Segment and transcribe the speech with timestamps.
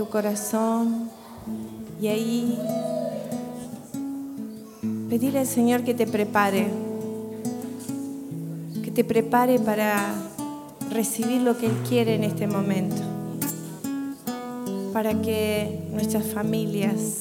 [0.00, 1.10] tu corazón
[2.00, 2.58] y ahí
[5.10, 6.68] pedirle al Señor que te prepare,
[8.82, 10.14] que te prepare para
[10.90, 12.96] recibir lo que Él quiere en este momento,
[14.94, 17.20] para que nuestras familias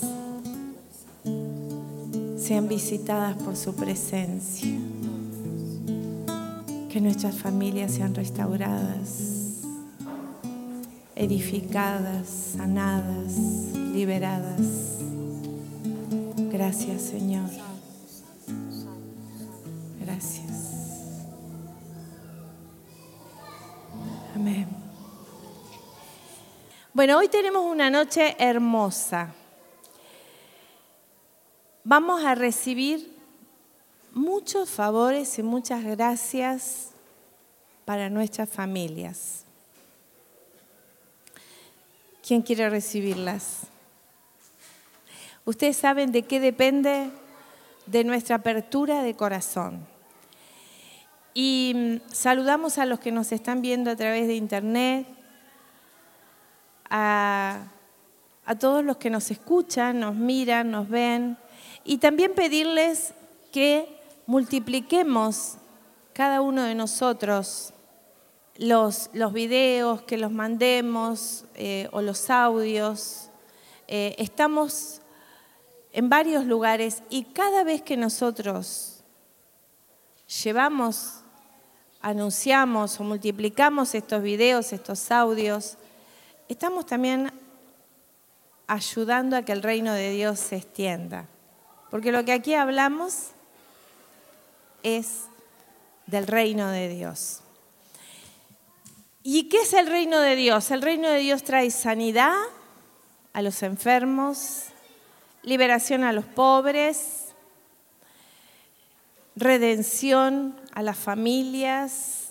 [2.37, 4.71] sean visitadas por su presencia,
[6.89, 9.38] que nuestras familias sean restauradas,
[11.19, 13.33] edificadas, sanadas,
[13.93, 14.97] liberadas.
[16.51, 17.49] Gracias Señor.
[19.99, 21.27] Gracias.
[24.35, 24.67] Amén.
[26.93, 29.35] Bueno, hoy tenemos una noche hermosa
[31.89, 33.17] vamos a recibir
[34.13, 36.91] muchos favores y muchas gracias
[37.83, 39.48] para nuestras familias.
[42.29, 43.61] ¿Quién quiere recibirlas?
[45.45, 47.09] Ustedes saben de qué depende
[47.87, 49.87] de nuestra apertura de corazón.
[51.33, 55.07] Y mm, saludamos a los que nos están viendo a través de internet,
[56.87, 57.63] a,
[58.45, 61.35] a todos los que nos escuchan, nos miran, nos ven
[61.83, 63.15] y también pedirles
[63.51, 63.87] que
[64.27, 65.55] multipliquemos
[66.13, 67.73] cada uno de nosotros
[68.59, 73.29] los, videos, que los mandemos eh, o los audios.
[73.87, 75.01] Eh, estamos
[75.93, 79.01] en varios lugares y cada vez que nosotros
[80.43, 81.21] llevamos,
[82.01, 85.77] anunciamos o multiplicamos estos videos, estos audios,
[86.49, 87.31] estamos también
[88.67, 91.27] ayudando a que el reino de Dios se extienda.
[91.89, 93.29] Porque lo que aquí hablamos
[94.83, 95.23] es
[96.07, 97.41] del reino de Dios.
[99.31, 100.71] ¿Y qué es el reino de Dios?
[100.71, 102.33] El reino de Dios trae sanidad
[103.31, 104.63] a los enfermos,
[105.43, 107.25] liberación a los pobres,
[109.35, 112.29] redención a las familias.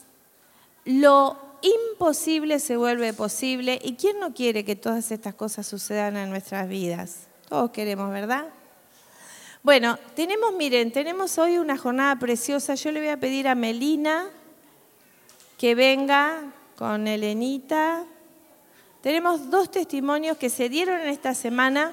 [0.84, 3.78] Lo imposible se vuelve posible.
[3.80, 7.28] ¿Y quién no quiere que todas estas cosas sucedan en nuestras vidas?
[7.48, 8.48] Todos queremos, ¿verdad?
[9.62, 12.74] Bueno, tenemos, miren, tenemos hoy una jornada preciosa.
[12.74, 14.30] Yo le voy a pedir a Melina
[15.58, 18.04] que venga con Elenita.
[19.00, 21.90] Tenemos dos testimonios que se dieron en esta semana.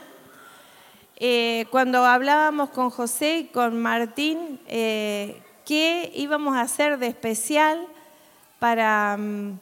[1.16, 7.88] Eh, cuando hablábamos con José y con Martín, eh, qué íbamos a hacer de especial
[8.60, 9.58] para, mm,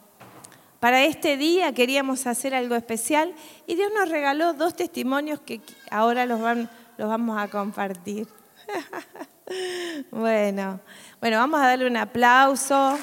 [0.78, 3.34] para este día, queríamos hacer algo especial
[3.66, 6.68] y Dios nos regaló dos testimonios que ahora los van
[6.98, 8.28] los vamos a compartir.
[10.10, 10.80] bueno,
[11.18, 12.98] bueno, vamos a darle un aplauso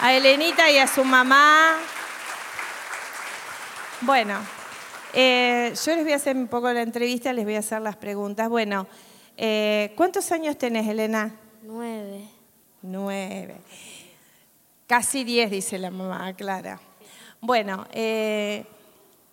[0.00, 1.76] a Elenita y a su mamá.
[4.00, 4.38] Bueno,
[5.12, 7.96] eh, yo les voy a hacer un poco la entrevista, les voy a hacer las
[7.96, 8.48] preguntas.
[8.48, 8.86] Bueno,
[9.36, 11.34] eh, ¿cuántos años tenés, Elena?
[11.62, 12.28] Nueve.
[12.82, 13.56] Nueve.
[14.86, 16.80] Casi diez, dice la mamá, Clara.
[17.40, 18.64] Bueno, eh,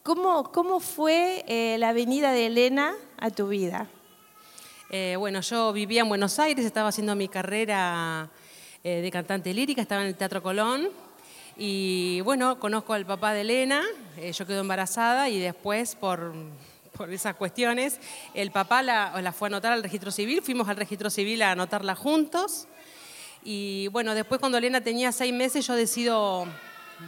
[0.04, 1.46] ¿cómo, ¿cómo, fue
[1.80, 3.88] la venida de Elena a tu vida?
[4.90, 8.30] Eh, bueno, yo vivía en Buenos Aires, estaba haciendo mi carrera
[8.88, 10.90] eh, de cantante lírica, estaba en el Teatro Colón.
[11.58, 13.82] Y bueno, conozco al papá de Elena,
[14.16, 16.36] eh, yo quedo embarazada y después por,
[16.96, 18.00] por esas cuestiones,
[18.36, 21.54] el papá la, la, fue a anotar al registro civil, fuimos al registro civil a
[21.54, 22.68] anotarla juntos.
[23.44, 26.46] Y bueno, después cuando Elena tenía seis meses yo decido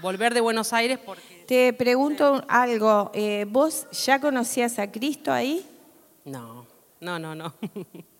[0.01, 1.45] volver de Buenos Aires porque...
[1.47, 3.11] Te pregunto algo,
[3.49, 5.63] ¿vos ya conocías a Cristo ahí?
[6.25, 6.65] No,
[6.99, 7.53] no, no, no.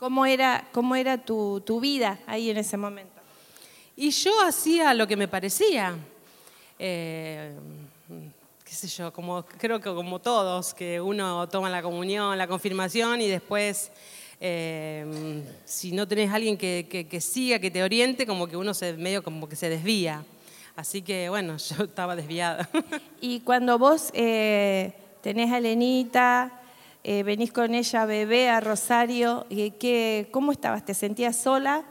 [0.00, 3.20] ¿Cómo era, cómo era tu, vida ahí en ese momento?
[3.94, 5.94] Y yo hacía lo que me parecía.
[6.78, 7.52] Eh,
[8.64, 13.20] qué sé yo, como, creo que como todos, que uno toma la comunión, la confirmación
[13.20, 13.92] y después,
[14.40, 19.22] eh, si no tenés alguien que, siga, que te oriente, como que uno se medio
[19.22, 20.24] como que se desvía.
[20.76, 22.70] Así que bueno, yo estaba desviada.
[23.20, 26.59] Y cuando vos eh, tenés a Elenita,
[27.02, 30.84] eh, venís con ella bebé a Rosario, y ¿qué, ¿cómo estabas?
[30.84, 31.84] ¿Te sentías sola?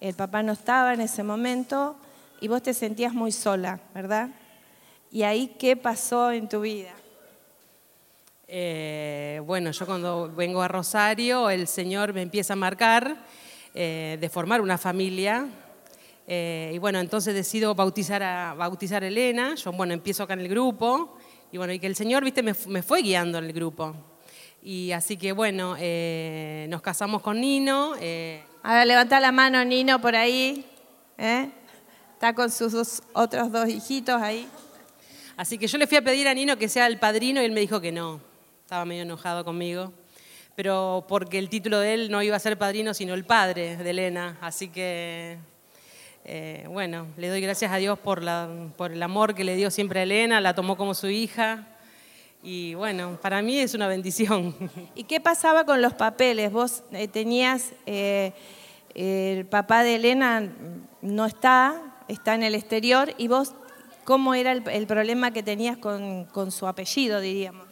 [0.00, 1.96] El papá no estaba en ese momento
[2.42, 4.28] y vos te sentías muy sola, ¿verdad?
[5.10, 6.92] ¿Y ahí qué pasó en tu vida?
[8.46, 13.24] Eh, bueno, yo cuando vengo a Rosario, el Señor me empieza a marcar
[13.74, 15.48] eh, de formar una familia.
[16.26, 19.54] y bueno, entonces decido bautizar a, bautizar a Elena.
[19.54, 21.16] Yo, bueno, empiezo acá en el grupo.
[21.50, 24.13] Y bueno, y que el Señor, viste, me, me fue guiando en el grupo.
[24.66, 27.92] Y así que bueno, eh, nos casamos con Nino.
[28.00, 28.42] Eh.
[28.62, 30.64] A ver, levanta la mano Nino por ahí.
[31.18, 31.50] ¿eh?
[32.14, 34.48] Está con sus otros dos hijitos ahí.
[35.36, 37.52] Así que yo le fui a pedir a Nino que sea el padrino y él
[37.52, 38.22] me dijo que no.
[38.62, 39.92] Estaba medio enojado conmigo.
[40.56, 43.90] Pero porque el título de él no iba a ser padrino, sino el padre de
[43.90, 44.38] Elena.
[44.40, 45.36] Así que,
[46.70, 50.00] bueno, le doy gracias a Dios por, la, por el amor que le dio siempre
[50.00, 50.40] a Elena.
[50.40, 51.68] La tomó como su hija.
[52.46, 54.54] Y bueno, para mí es una bendición.
[54.94, 56.52] ¿Y qué pasaba con los papeles?
[56.52, 58.34] Vos eh, tenías, eh,
[58.94, 60.52] el papá de Elena
[61.00, 63.54] no está, está en el exterior, y vos
[64.04, 67.66] cómo era el, problema que tenías con, su apellido, diríamos,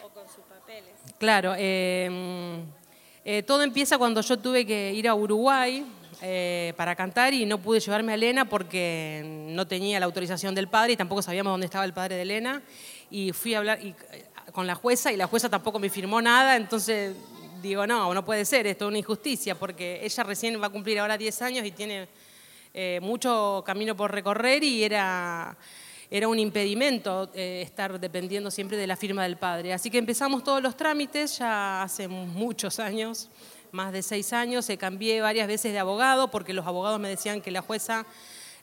[0.00, 0.92] o con sus papeles.
[1.18, 5.84] Claro, eh, todo empieza cuando yo tuve que ir a Uruguay
[6.24, 10.68] eh, para cantar y no pude llevarme a Elena porque no tenía la autorización del
[10.68, 12.62] padre y tampoco sabíamos dónde estaba el padre de Elena.
[13.12, 13.94] Y fui a hablar eh,
[14.52, 17.14] con la jueza y la jueza tampoco me firmó nada, entonces
[17.60, 20.98] digo, no, no puede ser, esto es una injusticia porque ella recién va a cumplir
[20.98, 22.08] ahora 10 años y tiene
[22.72, 25.54] eh, mucho camino por recorrer y era,
[26.10, 29.74] era un impedimento eh, estar dependiendo siempre de la firma del padre.
[29.74, 33.28] Así que empezamos todos los trámites ya hace muchos años,
[33.72, 34.64] más de seis años.
[34.64, 38.06] Se cambié varias veces de abogado porque los abogados me decían que la jueza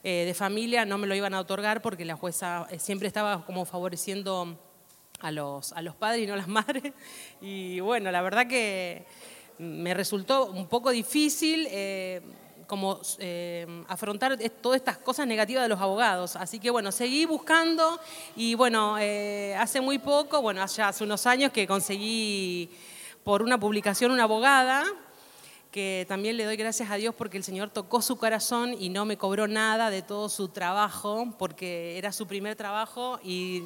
[0.02, 3.64] eh, de familia no me lo iban a otorgar porque la jueza siempre estaba como
[3.64, 4.58] favoreciendo
[5.20, 6.92] a los, a los padres y no a las madres.
[7.40, 9.04] Y bueno, la verdad que
[9.58, 11.68] me resultó un poco difícil
[12.70, 16.36] como eh, afrontar todas estas cosas negativas de los abogados.
[16.36, 17.98] Así que bueno, seguí buscando
[18.36, 22.70] y bueno, eh, hace muy poco, bueno, hace unos años que conseguí
[23.24, 24.84] por una publicación una abogada
[25.70, 29.04] que también le doy gracias a Dios porque el Señor tocó su corazón y no
[29.04, 33.62] me cobró nada de todo su trabajo, porque era su primer trabajo y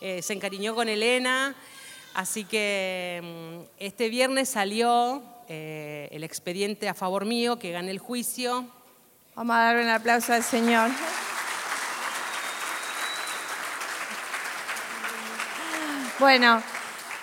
[0.00, 1.54] eh, se encariñó con Elena.
[2.14, 7.98] Así que mm, este viernes salió eh, el expediente a favor mío, que gane el
[7.98, 8.66] juicio.
[9.34, 10.90] Vamos a dar un aplauso al Señor.
[16.18, 16.62] Bueno,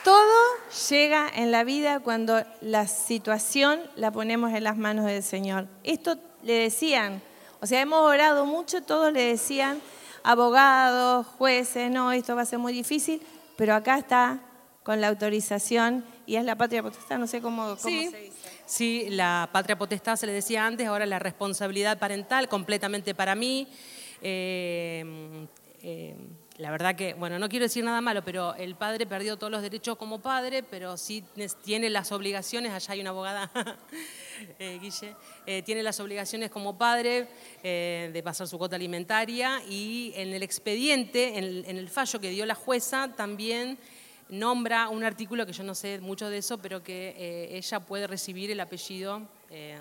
[0.03, 5.68] todo llega en la vida cuando la situación la ponemos en las manos del Señor.
[5.83, 7.22] Esto le decían,
[7.62, 9.80] o sea, hemos orado mucho, todos le decían,
[10.24, 13.22] abogados, jueces, no, esto va a ser muy difícil,
[13.56, 14.39] pero acá está
[14.83, 18.31] con la autorización y es la patria potestad, no sé cómo, se dice.
[18.66, 23.67] Sí, la patria potestad se le decía antes, ahora la responsabilidad parental completamente para mí.
[24.22, 25.48] Eh,
[25.82, 26.15] eh,
[26.57, 29.62] la verdad que, bueno, no quiero decir nada malo, pero el padre perdió todos los
[29.62, 31.24] derechos como padre, pero sí
[31.63, 33.51] tiene las obligaciones, allá hay una abogada,
[34.59, 35.15] eh, Guille,
[35.63, 37.27] tiene las obligaciones como padre
[37.62, 42.55] de pasar su cuota alimentaria y en el expediente, en el fallo que dio la
[42.55, 43.77] jueza, también
[44.29, 48.07] nombra un artículo que yo no sé mucho de eso, pero que eh, ella puede
[48.07, 49.79] recibir el apellido eh,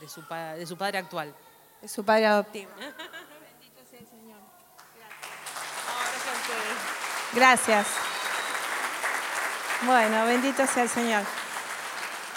[0.00, 1.34] de, su, de, su, padre actual.
[1.80, 2.70] De su padre adoptivo.
[2.76, 4.40] Bendito sea el Señor.
[7.36, 7.86] Gracias.
[9.82, 11.22] Bueno, bendito sea el Señor.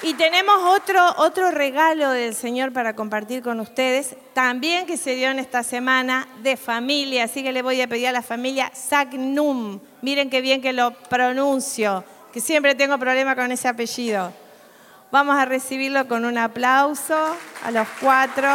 [0.02, 5.30] Y tenemos otro, otro regalo del Señor para compartir con ustedes, también que se dio
[5.30, 9.80] en esta semana de familia, así que le voy a pedir a la familia Sagnum.
[10.02, 12.04] Miren qué bien que lo pronuncio,
[12.34, 14.34] que siempre tengo problema con ese apellido.
[15.12, 18.50] Vamos a recibirlo con un aplauso a los cuatro.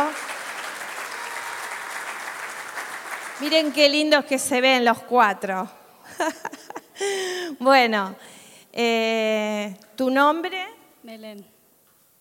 [3.41, 5.84] Miren qué lindos que se ven los cuatro.
[7.59, 8.15] bueno,
[8.73, 10.67] eh, ¿tu nombre?
[11.03, 11.47] Belén.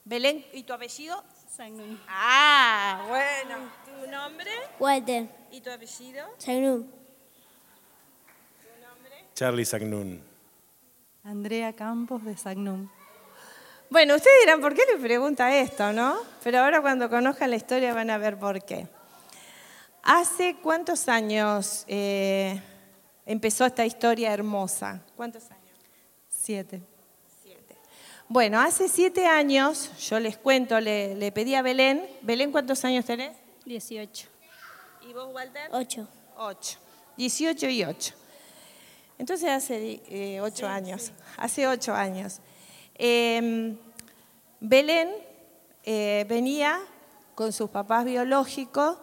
[0.06, 1.24] Belén, ¿y tu apellido?
[1.50, 1.98] Sagnum.
[2.08, 3.70] Ah, bueno.
[3.86, 4.52] ¿Tu nombre?
[4.80, 5.28] Walter.
[5.52, 6.26] ¿Y tu apellido?
[6.38, 6.84] Sagnum.
[8.62, 9.26] ¿Tu nombre?
[9.36, 10.20] Charlie Sagnum.
[11.24, 12.90] Andrea Campos de Sagnum.
[13.90, 16.18] Bueno, ustedes dirán, ¿por qué le pregunta esto, no?
[16.44, 18.88] Pero ahora cuando conozcan la historia van a ver por qué.
[20.02, 22.60] ¿Hace cuántos años eh,
[23.26, 25.02] empezó esta historia hermosa?
[25.16, 25.64] ¿Cuántos años?
[26.30, 26.82] Siete.
[28.30, 32.08] Bueno, hace siete años, yo les cuento, le, pedí a Belén.
[32.22, 33.36] Belén, ¿cuántos años tenés?
[33.66, 34.28] Dieciocho.
[35.08, 35.70] ¿Y vos, Walter?
[35.72, 36.08] Ocho.
[36.38, 36.80] Ocho.
[37.16, 38.16] Dieciocho y ocho.
[39.20, 41.12] Entonces hace eh, ocho años.
[41.38, 42.40] Hace ocho años.
[42.96, 43.78] Em,
[44.60, 45.12] Belén
[45.84, 46.80] eh, venía
[47.36, 48.98] con sus papás biológicos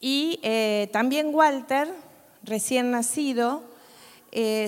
[0.00, 1.94] y eh, también Walter,
[2.42, 3.62] recién nacido,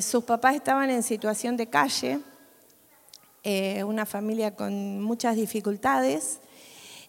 [0.00, 2.20] sus papás estaban en situación de calle
[3.44, 6.38] eh, una familia con muchas dificultades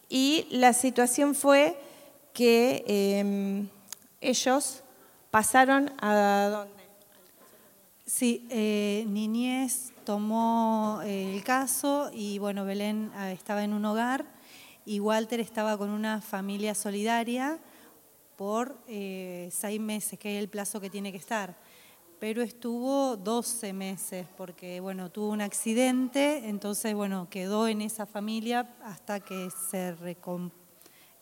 [0.10, 1.78] y la situación fue
[2.34, 3.70] que em,
[4.20, 4.82] ellos
[5.30, 6.84] pasaron a dónde?
[8.04, 14.26] Sí, eh, Niñez tomó eh, el caso y bueno, Belén estaba en un hogar
[14.84, 17.60] y Walter estaba con una familia solidaria
[18.36, 21.56] por eh, seis meses, que es el plazo que tiene que estar.
[22.20, 28.76] Pero estuvo 12 meses porque, bueno, tuvo un accidente, entonces, bueno, quedó en esa familia
[28.84, 30.50] hasta que se recom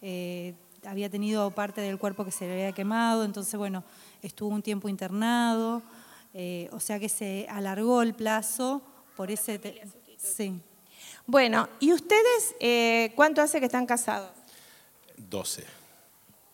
[0.01, 3.83] eh, había tenido parte del cuerpo que se le había quemado, entonces, bueno,
[4.21, 5.81] estuvo un tiempo internado,
[6.33, 8.81] eh, o sea que se alargó el plazo
[9.15, 9.59] por ese...
[10.17, 10.59] Sí.
[11.25, 14.31] Bueno, ¿y ustedes eh, cuánto hace que están casados?
[15.17, 15.80] 12.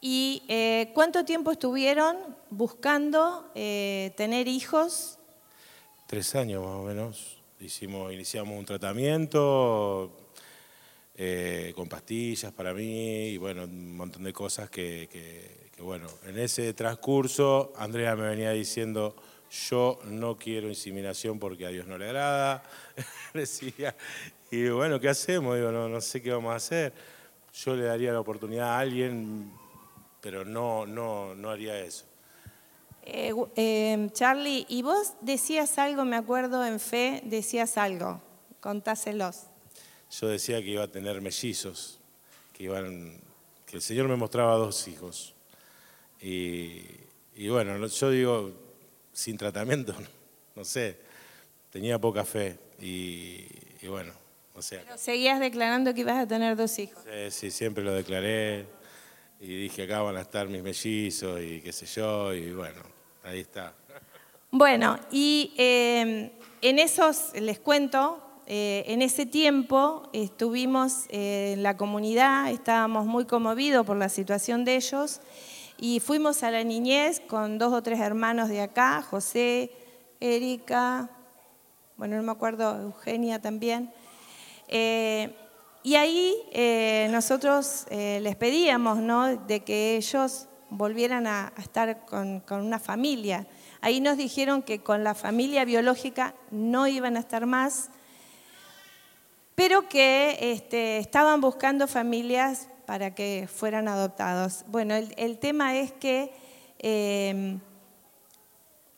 [0.09, 2.15] ¿Y eh, cuánto tiempo estuvieron
[2.49, 5.19] buscando eh, tener hijos?
[6.05, 7.43] Tres años más o menos.
[7.59, 10.29] Hicimos, iniciamos un tratamiento
[11.13, 16.73] eh, con pastillas para mí y bueno, un montón de cosas que, bueno, en ese
[16.73, 19.13] transcurso Andrea me venía diciendo,
[19.69, 22.63] yo no quiero inseminación porque a Dios no le agrada,
[23.33, 23.93] decía,
[24.51, 25.57] y bueno, ¿qué hacemos?
[25.57, 26.93] Digo, no sé qué vamos a hacer.
[27.65, 29.51] Yo le daría la oportunidad a alguien,
[30.27, 32.03] pero no, no, no haría eso.
[33.03, 38.21] Eh, eh, Charlie, y vos decías algo, me acuerdo en fe, decías algo,
[38.59, 39.43] contáselos.
[40.11, 42.01] Yo decía que iba a tener mellizos,
[42.51, 43.21] que iban,
[43.65, 45.33] que el Señor me mostraba dos hijos.
[46.21, 46.81] Y,
[47.33, 48.51] y bueno, no- yo digo,
[49.13, 49.93] sin tratamiento,
[50.57, 50.99] no sé,
[51.69, 52.59] tenía poca fe.
[52.81, 53.45] Y,
[53.81, 54.11] y bueno,
[54.55, 57.01] o sea, Pero seguías declarando que ibas a tener dos hijos.
[57.05, 58.65] sí, sí, siempre lo declaré.
[59.39, 62.81] Y dije, acá van a estar mis mellizos y qué sé yo, y bueno,
[63.23, 63.73] ahí está.
[64.49, 71.77] Bueno, y eh, en esos, les cuento, eh, en ese tiempo estuvimos eh, en la
[71.77, 75.21] comunidad, estábamos muy conmovidos por la situación de ellos
[75.77, 79.71] y fuimos a la niñez con dos o tres hermanos de acá, José,
[80.19, 81.11] Erika,
[81.95, 83.93] bueno, no me acuerdo, Eugenia también.
[85.87, 89.37] Y ahí eh, nosotros eh, les pedíamos ¿no?
[89.37, 93.47] de que ellos volvieran a, estar con, una familia.
[93.79, 97.89] Ahí nos dijeron que con la familia biológica no iban a estar más,
[99.55, 104.65] pero que este, estaban buscando familias para que fueran adoptados.
[104.67, 106.33] Bueno, el, tema es que
[106.79, 107.59] eh,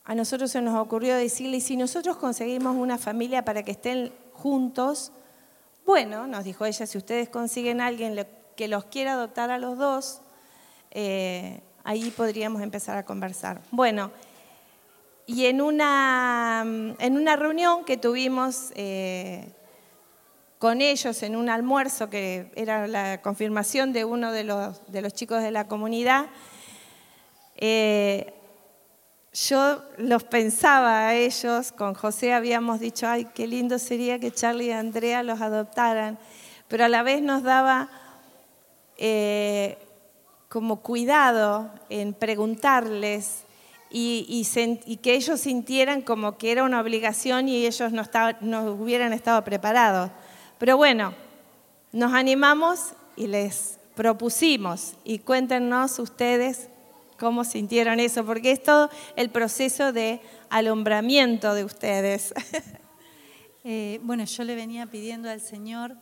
[0.05, 4.11] a nosotros se nos ocurrió decirle, "Y si nosotros conseguimos una familia para que estén
[4.33, 5.11] juntos,
[5.89, 8.23] bueno, nos dijo ella, si ustedes consiguen a alguien
[8.55, 10.21] que los quiera adoptar a los dos,
[10.91, 13.59] eh, ahí podríamos empezar a conversar.
[13.71, 14.11] Bueno,
[15.25, 19.51] y en una, en una reunión que tuvimos eh,
[20.59, 25.13] con ellos en un almuerzo, que era la confirmación de uno de los, de los
[25.13, 26.27] chicos de la comunidad,
[27.55, 28.38] eh,
[29.47, 34.67] yo los pensaba a ellos, con José habíamos dicho, ay, qué lindo sería que Charlie
[34.67, 36.19] y Andrea los adoptaran,
[36.67, 37.89] pero a la vez nos daba
[38.97, 39.77] eh,
[40.49, 43.43] como cuidado en preguntarles
[43.89, 44.45] y,
[45.01, 48.03] que ellos sintieran como que era una obligación y ellos no,
[48.41, 50.11] no hubieran estado preparados.
[50.57, 51.13] Pero bueno,
[51.91, 56.69] nos animamos y les propusimos y cuéntenos ustedes
[57.19, 62.33] cómo sintieron eso, porque es todo el proceso de alumbramiento de ustedes.
[63.65, 65.97] Eh, bueno, yo le venía pidiendo al Señor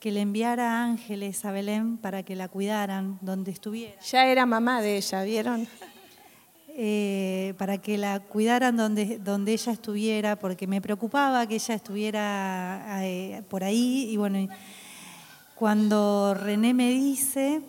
[0.00, 4.00] que le enviara ángeles a Belén para que la cuidaran donde estuviera.
[4.00, 5.68] ya era mamá de ella, ¿vieron?
[6.76, 13.00] eh, para que la cuidaran donde, donde ella estuviera, porque me preocupaba que ella estuviera
[13.04, 14.08] eh, por ahí.
[14.10, 14.48] Y bueno,
[15.54, 17.62] cuando René me dice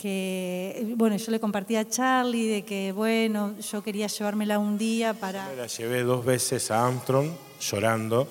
[0.00, 5.12] que, bueno, yo le compartí a Charlie de que, bueno, yo quería llevármela un día
[5.12, 5.46] para...
[5.48, 7.28] Me la llevé dos veces a Armstrong
[7.60, 8.26] llorando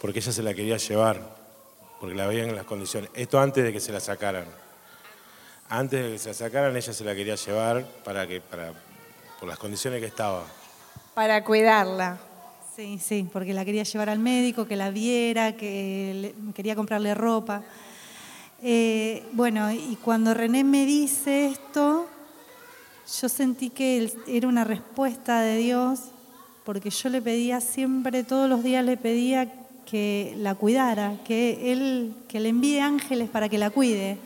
[0.00, 1.22] porque ella se la quería llevar,
[2.00, 3.08] porque la veía en las condiciones.
[3.14, 4.44] Esto antes de que se la sacaran.
[5.70, 8.72] Antes de que se la sacaran, ella se la quería llevar para que, para,
[9.40, 10.44] por las condiciones que estaba.
[11.14, 12.18] Para cuidarla.
[12.76, 17.14] Sí, sí, porque la quería llevar al médico, que la viera, que le- quería comprarle
[17.14, 17.62] ropa.
[18.62, 22.06] Eh, bueno, y cuando René me dice esto,
[23.20, 26.00] yo sentí que era una respuesta de Dios,
[26.64, 29.52] porque yo le pedía siempre, todos los días le pedía
[29.84, 34.18] que la cuidara, que él, que le envíe ángeles para que la cuide.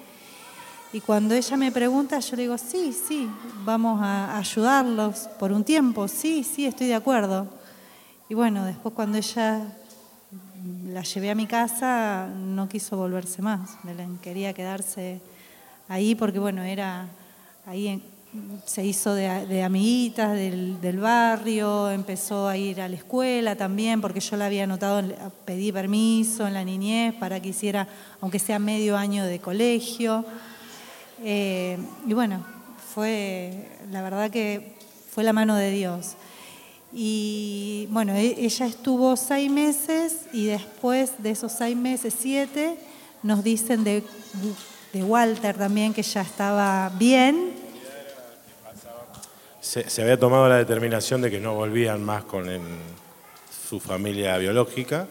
[0.92, 3.28] Y cuando ella me pregunta, yo le digo, sí, sí,
[3.64, 7.46] vamos a ayudarlos por un tiempo, sí, sí, estoy de acuerdo.
[8.28, 9.76] Y bueno, después cuando ella
[10.92, 13.76] la llevé a mi casa, no quiso volverse más.
[14.22, 15.20] Quería quedarse
[15.88, 17.08] ahí porque, bueno, era
[17.66, 18.02] ahí en,
[18.64, 24.00] se hizo de, de amiguitas del, del barrio, empezó a ir a la escuela también,
[24.00, 25.02] porque yo la había anotado,
[25.44, 27.88] pedí permiso en la niñez para que hiciera,
[28.20, 30.24] aunque sea medio año de colegio.
[31.22, 32.44] Eh, y bueno,
[32.94, 34.74] fue, la verdad que
[35.10, 36.16] fue la mano de Dios.
[36.92, 42.76] Y bueno, e- ella estuvo seis meses y después de esos seis meses, siete,
[43.22, 44.02] nos dicen de,
[44.92, 47.52] de Walter también que ya estaba bien.
[49.60, 52.46] Se, había tomado la determinación de que no volvían más con
[53.68, 55.06] su familia biológica.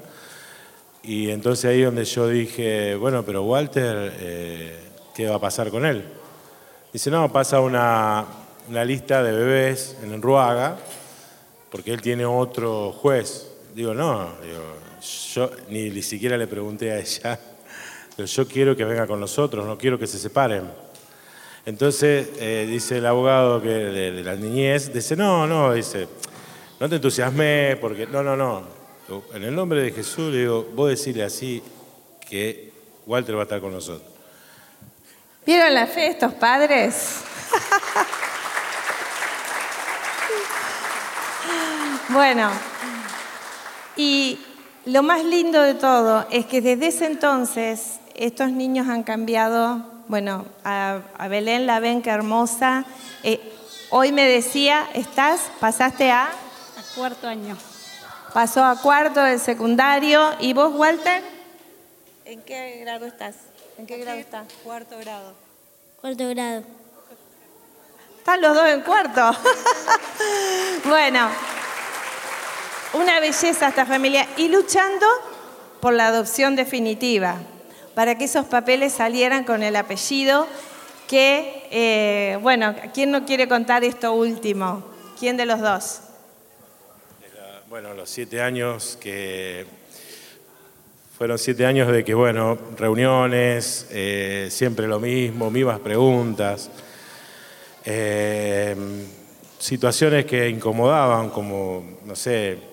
[1.01, 4.79] Y entonces ahí donde yo dije, bueno, pero Walter, eh,
[5.15, 6.03] ¿qué va a pasar con él?
[6.91, 8.25] Dice, no, pasa una,
[8.67, 10.77] una lista de bebés en Enruaga,
[11.71, 13.51] porque él tiene otro juez.
[13.73, 14.77] Digo, no, digo,
[15.33, 17.39] yo ni, ni siquiera le pregunté a ella,
[18.15, 20.69] pero yo quiero que venga con nosotros, no quiero que se separen.
[21.65, 26.07] Entonces, eh, dice el abogado que de, de la niñez, dice, no, no, dice,
[26.79, 28.79] no te entusiasmes, porque, no, no, no.
[29.33, 31.61] En el nombre de Jesús, le digo, vos decirle así
[32.29, 32.71] que
[33.05, 34.07] Walter va a estar con nosotros.
[35.45, 37.21] ¿Vieron la fe de estos padres?
[42.09, 42.49] bueno,
[43.95, 44.39] y
[44.85, 50.45] lo más lindo de todo es que desde ese entonces estos niños han cambiado, bueno,
[50.63, 52.85] a, a Belén la ven que hermosa.
[53.23, 53.39] Eh,
[53.91, 57.55] hoy me decía, estás, pasaste a, A cuarto año.
[58.33, 60.31] pasó a cuarto del secundario.
[60.39, 61.23] ¿Y vos, Walter?
[62.25, 63.35] ¿En qué grado estás?
[63.77, 64.47] ¿En qué grado estás?
[64.63, 65.33] Cuarto grado.
[66.01, 66.63] Cuarto grado.
[68.17, 69.31] Están los dos en cuarto.
[70.85, 71.29] bueno,
[72.93, 75.05] una belleza esta familia y luchando
[75.79, 77.37] por la adopción definitiva,
[77.95, 80.47] para que esos papeles salieran con el apellido
[81.07, 84.83] que, eh, bueno, ¿quién no quiere contar esto último?
[85.19, 86.01] ¿Quién de los dos?
[87.69, 89.65] Bueno, los siete años que
[91.17, 96.71] fueron siete años de que, bueno, reuniones, eh, siempre lo mismo, mismas preguntas,
[97.85, 98.75] eh,
[99.59, 102.68] situaciones que incomodaban, como, no sé,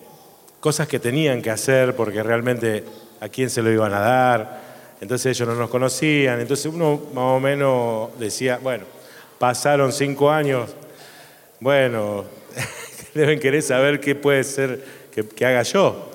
[0.66, 2.82] cosas que tenían que hacer porque realmente
[3.20, 4.62] a quién se lo iban a dar,
[5.00, 8.82] entonces ellos no nos conocían, entonces uno más o menos decía, bueno,
[9.38, 10.74] pasaron cinco años,
[11.60, 12.24] bueno,
[13.14, 16.10] deben querer saber qué puede ser que, haga yo.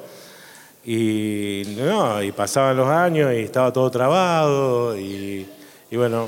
[0.83, 5.47] Y no, y pasaban los años y estaba todo trabado y,
[5.89, 6.27] y bueno,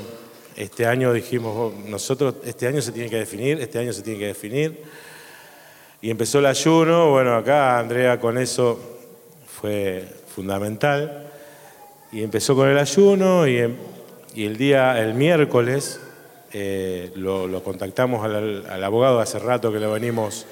[0.56, 4.18] este año dijimos, "Oh, nosotros, este año se tiene que definir, este año se tiene
[4.18, 4.82] que definir.
[6.04, 8.78] Y empezó el ayuno, bueno, acá Andrea con eso
[9.46, 11.30] fue fundamental.
[12.12, 13.74] Y empezó con el ayuno y, em-
[14.36, 15.98] el día, el miércoles,
[16.52, 20.44] eh, lo, contactamos al, al abogado hace rato que lo venimos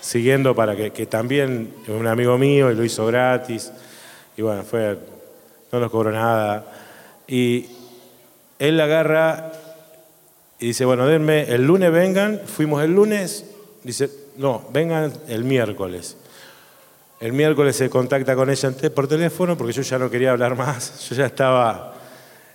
[0.00, 3.70] siguiendo para que, que también es un amigo mío y lo hizo gratis.
[4.36, 4.98] Y bueno, fue,
[5.70, 6.66] no nos cobró nada.
[7.28, 7.66] Y
[8.58, 9.52] él la agarra
[10.58, 13.44] y dice, bueno, denme, el lunes vengan, fuimos el lunes,
[13.84, 16.16] dice, no, vengan el miércoles.
[17.18, 21.08] El miércoles se contacta con ella por teléfono porque yo ya no quería hablar más,
[21.08, 21.94] yo ya estaba,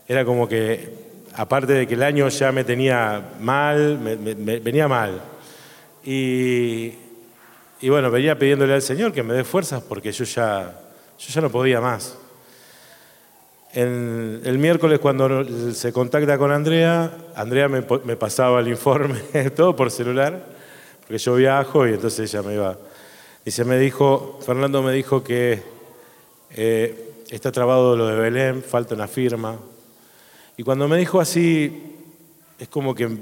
[0.08, 0.94] era como que,
[1.36, 5.22] aparte de que el año ya me tenía mal, venía mal.
[6.04, 6.94] Y,
[7.82, 10.80] y bueno, venía pidiéndole al Señor que me dé fuerzas porque yo ya,
[11.17, 12.17] yo ya no podía más.
[13.74, 19.22] El, miércoles cuando se contacta con Andrea, Andrea me pasaba el informe,
[19.56, 20.61] todo por celular,
[21.12, 22.78] porque yo viajo y entonces ella me iba.
[23.43, 25.62] Dice, me dijo, Fernando me dijo que
[26.52, 29.60] eh, está trabado lo de Belén, falta una firma.
[30.56, 31.97] Y cuando me dijo así,
[32.58, 33.19] es como que, mm,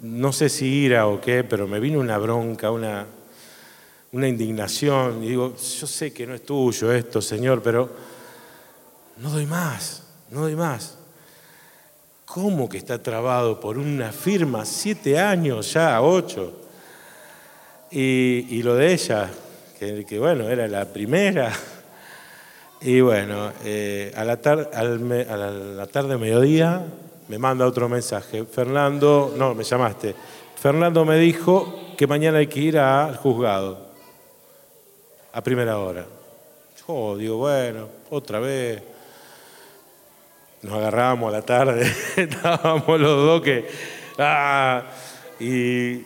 [0.00, 3.04] no sé si ira o qué, pero me vino una bronca, una,
[4.12, 5.22] una indignación.
[5.22, 7.90] Y digo, yo sé que no es tuyo esto, Señor, pero
[9.18, 10.96] no doy más, no doy más.
[12.24, 14.64] ¿Cómo que está trabado por una firma?
[14.64, 16.64] Siete años ya, ocho.
[17.90, 19.30] Y, lo de ella,
[19.78, 21.52] que, que bueno, era la primera.
[22.80, 26.84] Y bueno, eh, a, la a la tarde, mediodía,
[27.26, 28.44] me manda otro mensaje.
[28.44, 30.14] Fernando, no, me llamaste.
[30.54, 33.78] Fernando me dijo que mañana hay que ir al juzgado,
[35.32, 36.06] a primera hora.
[36.86, 38.82] Yo digo, bueno, otra vez.
[40.62, 43.68] Nos agarramos a la tarde, estábamos los dos que...
[44.18, 44.82] ah,
[45.38, 46.02] y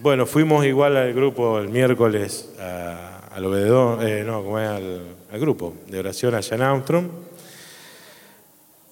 [0.00, 5.16] bueno, fuimos igual al grupo el miércoles a- al Obededón, eh, no, como es al,
[5.38, 7.06] grupo de oración allá en Armstrong.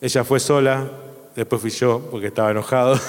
[0.01, 0.89] Ella fue sola,
[1.35, 3.01] después fui yo porque estaba enojado.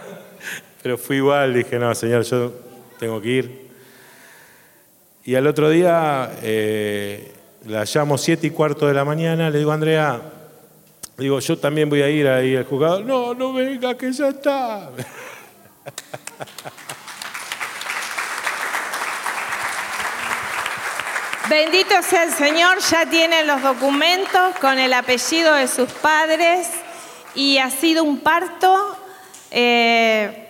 [0.82, 2.52] pero fui igual, dije, no, señor, yo
[2.98, 3.68] tengo que ir.
[5.24, 7.32] Y al otro día eh,
[7.66, 10.20] la llamo siete y cuarto de la mañana, le digo, Andrea,
[11.18, 13.02] digo, yo también voy a ir ahí al juzgado.
[13.02, 14.90] No, no venga, que ya está.
[21.54, 26.66] Bendito sea el Señor, ya tienen los documentos con el apellido de sus padres
[27.36, 28.98] y ha sido un parto
[29.52, 30.48] eh,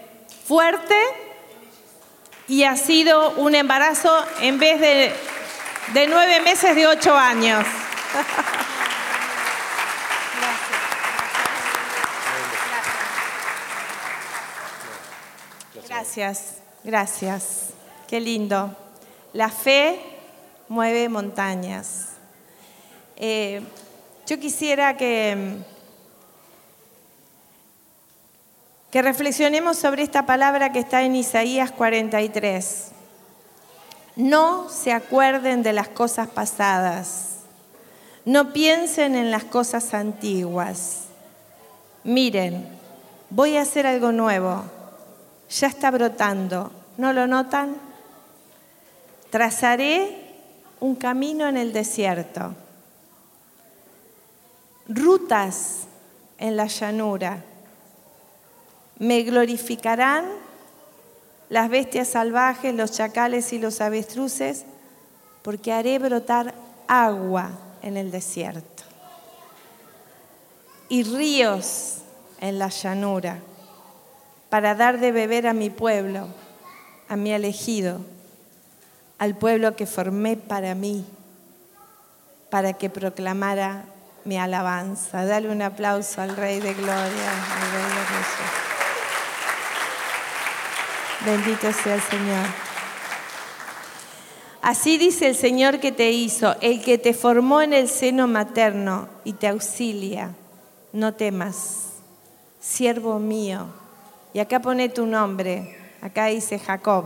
[0.49, 0.97] fuerte
[2.49, 5.15] y ha sido un embarazo en vez de,
[5.93, 7.67] de nueve meses de ocho años.
[15.87, 17.75] Gracias, gracias.
[18.09, 18.75] Qué lindo.
[19.35, 20.14] La fe
[20.75, 22.09] mueve montañas.
[23.17, 23.63] Eh,
[24.27, 25.59] yo quisiera que,
[28.91, 32.89] que reflexionemos sobre esta palabra que está en Isaías 43.
[34.17, 37.39] No se acuerden de las cosas pasadas.
[38.25, 41.05] No piensen en las cosas antiguas.
[42.03, 42.69] Miren,
[43.31, 44.65] voy a hacer algo nuevo.
[45.51, 46.73] Ya está brotando.
[46.97, 47.77] ¿No lo notan?
[49.31, 50.24] Trazaré
[50.85, 52.55] un camino en el desierto,
[54.87, 55.85] rutas
[56.37, 57.43] en la llanura.
[58.99, 60.27] Me glorificarán
[61.49, 64.67] las bestias salvajes, los chacales y los avestruces,
[65.41, 66.53] porque haré brotar
[66.87, 68.83] agua en el desierto.
[70.91, 72.01] Y ríos
[72.43, 73.39] en la llanura,
[74.51, 76.29] para dar de beber a mi pueblo,
[77.09, 78.01] a mi elegido
[79.19, 81.05] al pueblo que formé para mí,
[82.51, 83.85] para que proclamara
[84.25, 85.25] mi alabanza.
[85.25, 87.83] Dale un aplauso al Rey de Gloria, al Rey
[91.25, 91.31] de.
[91.31, 92.47] Bendito sea el Señor.
[94.61, 99.09] Así dice el Señor que te hizo, el que te formó en el seno materno
[99.23, 100.35] y te auxilia.
[100.93, 101.89] No temas,
[102.61, 103.67] siervo mío.
[104.33, 107.05] Y acá pone tu nombre, acá dice Jacob,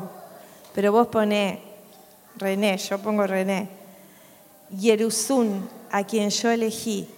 [0.74, 1.67] pero vos pone
[2.38, 3.68] René, yo pongo René,
[4.70, 7.08] Yerusún, a quien yo elegí.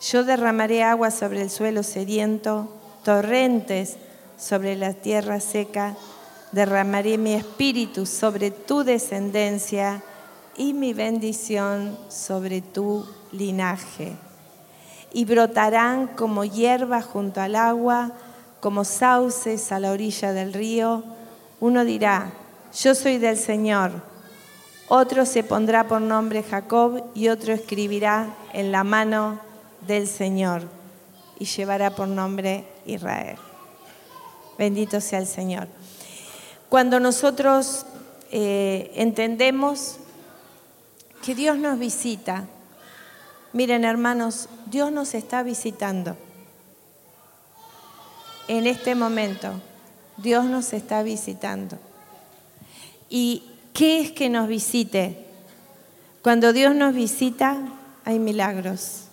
[0.00, 2.74] Yo derramaré agua sobre el suelo sediento,
[3.04, 3.96] torrentes
[4.38, 5.96] sobre la tierra seca,
[6.52, 10.02] derramaré mi espíritu sobre tu descendencia
[10.56, 14.14] y mi bendición sobre tu linaje.
[15.12, 18.12] Y brotarán como hierba junto al agua,
[18.60, 21.04] como sauces a la orilla del río.
[21.60, 22.32] Uno dirá,
[22.72, 24.09] yo soy del Señor
[24.92, 29.38] otro se pondrá por nombre Jacob y otro escribirá en la mano
[29.86, 30.62] del Señor
[31.38, 33.36] y llevará por nombre Israel.
[34.58, 35.68] Bendito sea el Señor.
[36.68, 37.86] Cuando nosotros
[38.32, 39.98] eh, entendemos
[41.22, 42.46] que Dios nos visita,
[43.52, 46.16] miren hermanos, Dios nos está visitando.
[48.48, 49.52] En este momento,
[50.16, 51.78] Dios nos está visitando.
[53.08, 55.26] Y ¿Qué es que nos visite?
[56.22, 57.56] Cuando Dios nos visita,
[58.04, 59.04] hay milagros.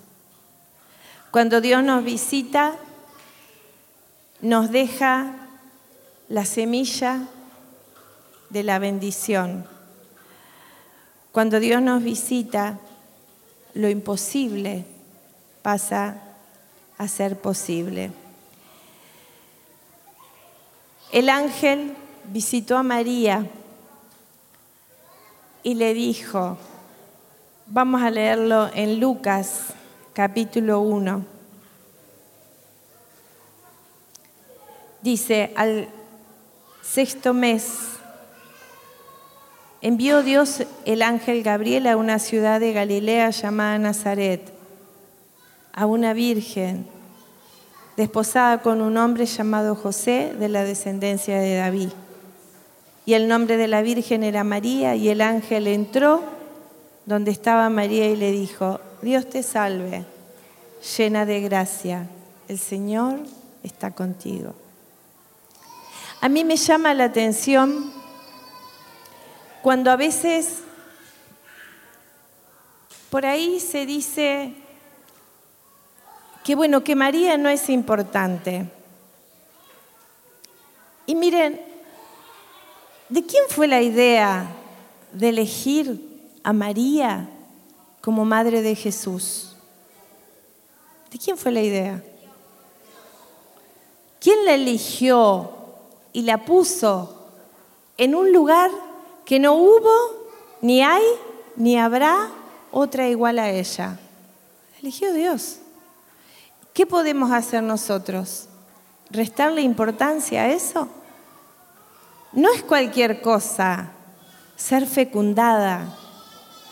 [1.32, 2.76] Cuando Dios nos visita,
[4.41, 5.36] nos deja
[6.30, 7.28] la semilla
[8.50, 9.65] de la bendición.
[11.32, 12.80] Cuando Dios nos visita,
[13.74, 14.86] lo imposible
[15.62, 16.22] pasa
[16.98, 18.12] a ser posible.
[21.12, 21.96] El ángel
[22.32, 23.50] visitó a María
[25.67, 26.58] y le dijo,
[27.65, 29.65] vamos a leerlo en Lucas
[30.13, 31.25] capítulo 1.
[35.01, 35.89] Dice, al
[36.82, 37.97] sexto mes
[39.82, 44.53] envió Dios el ángel Gabriel a una ciudad de Galilea llamada Nazaret,
[45.73, 46.88] a una virgen
[47.97, 51.89] desposada con un hombre llamado José de la descendencia de David
[53.08, 56.26] y el nombre de la Virgen era María, y el ángel entró
[57.06, 60.04] donde estaba María y le dijo, Dios te salve,
[60.98, 62.10] llena de gracia,
[62.50, 63.20] el Señor
[63.63, 64.54] está contigo.
[66.20, 67.93] A mí me llama la atención
[69.62, 70.63] cuando a veces
[73.10, 74.54] por ahí se dice
[76.43, 78.70] que bueno, que María no es importante.
[81.06, 81.66] Y miren,
[83.10, 84.50] ¿De quién fue la idea
[85.13, 87.30] de elegir a María
[88.02, 89.56] como madre de Jesús?
[91.12, 92.04] ¿De quién fue la idea?
[94.20, 95.52] ¿Quién la eligió
[96.13, 97.17] y la puso
[97.98, 98.72] en un lugar
[99.26, 99.91] que no hubo,
[100.62, 101.04] ni hay,
[101.56, 102.30] ni habrá
[102.72, 104.00] otra igual a ella.
[104.80, 105.58] Eligió Dios.
[106.74, 108.48] ¿Qué podemos hacer nosotros?
[109.10, 110.88] ¿Restarle importancia a eso?
[112.34, 113.92] No es cualquier cosa
[114.56, 115.98] ser fecundada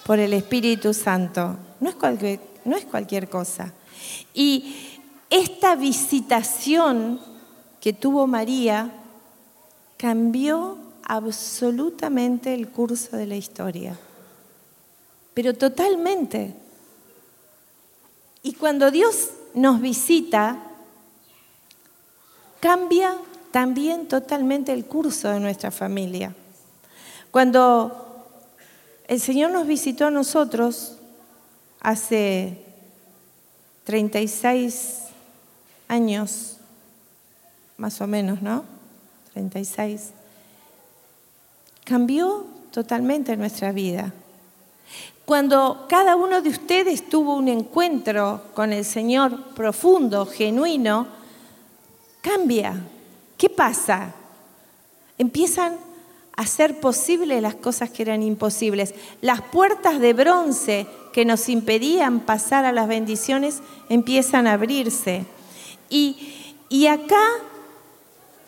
[0.05, 1.55] por el Espíritu Santo.
[1.79, 3.73] No es cualquier, no es cualquier cosa.
[4.33, 7.19] Y esta visitación
[7.79, 8.91] que tuvo María
[9.97, 13.97] cambió absolutamente el curso de la historia.
[15.33, 16.55] Pero totalmente.
[18.43, 20.57] Y cuando Dios nos visita,
[22.59, 23.17] cambia
[23.55, 26.35] también totalmente el curso de nuestra familia.
[27.31, 28.27] Cuando
[29.07, 30.97] el Señor nos visitó a nosotros
[31.79, 32.65] hace
[33.85, 35.03] 36
[35.87, 36.57] años,
[37.77, 38.65] más o menos, ¿no?
[39.31, 40.09] 36.
[41.85, 44.11] Cambió totalmente nuestra vida.
[45.23, 51.07] Cuando cada uno de ustedes tuvo un encuentro con el Señor profundo, genuino,
[52.19, 52.89] cambia.
[53.37, 54.13] ¿Qué pasa?
[55.17, 55.77] Empiezan
[56.35, 58.93] a ser posibles las cosas que eran imposibles.
[59.21, 65.25] Las puertas de bronce que nos impedían pasar a las bendiciones empiezan a abrirse.
[65.89, 67.23] Y, y acá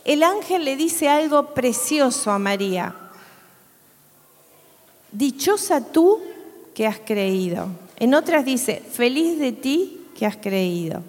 [0.04, 2.96] el ángel le dice algo precioso a María.
[5.12, 6.20] Dichosa tú
[6.74, 7.68] que has creído.
[7.98, 11.04] En otras dice, feliz de ti que has creído.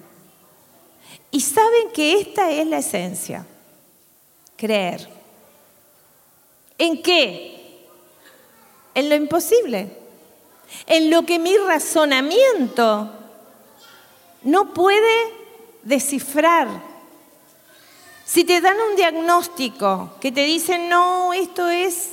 [1.31, 3.47] Y saben que esta es la esencia,
[4.59, 5.09] creer.
[6.77, 7.87] ¿En qué?
[8.95, 9.89] En lo imposible,
[10.87, 13.11] en lo que mi razonamiento
[14.43, 15.33] no puede
[15.85, 16.69] descifrar.
[18.27, 22.11] Si te dan un diagnóstico que te dicen, no, esto es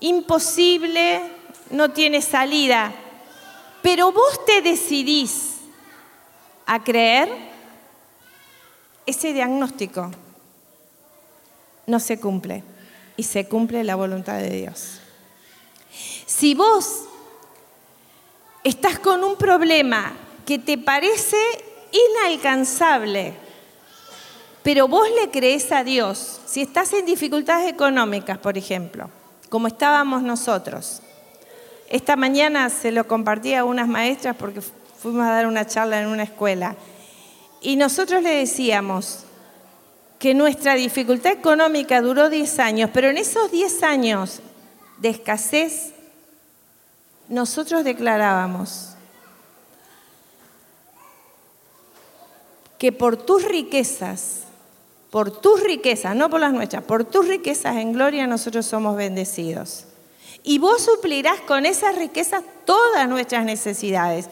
[0.00, 1.22] imposible,
[1.70, 2.92] no tiene salida,
[3.82, 5.58] pero vos te decidís
[6.64, 7.28] a creer,
[9.04, 10.10] ese diagnóstico
[11.86, 12.62] no se cumple.
[13.16, 15.00] Y se cumple la voluntad de Dios.
[16.26, 17.04] Si vos
[18.62, 20.12] estás con un problema
[20.44, 21.36] que te parece
[21.92, 23.32] inalcanzable,
[24.62, 29.08] pero vos le crees a Dios, si estás en dificultades económicas, por ejemplo,
[29.48, 31.00] como estábamos nosotros,
[31.88, 36.08] esta mañana se lo compartí a unas maestras porque fuimos a dar una charla en
[36.08, 36.74] una escuela.
[37.60, 39.25] Y nosotros le decíamos,
[40.18, 44.40] que nuestra dificultad económica duró 10 años, pero en esos 10 años
[44.98, 45.92] de escasez,
[47.28, 48.96] nosotros declarábamos
[52.78, 54.42] que por tus riquezas,
[55.10, 59.86] por tus riquezas, no por las nuestras, por tus riquezas en gloria nosotros somos bendecidos.
[60.42, 64.28] Y vos suplirás con esas riquezas todas nuestras necesidades.